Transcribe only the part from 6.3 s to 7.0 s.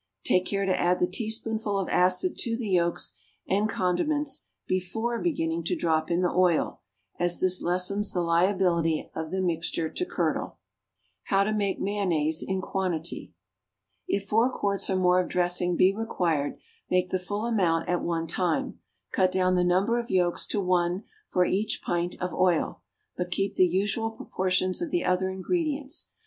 oil,